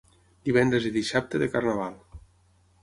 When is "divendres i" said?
0.47-0.93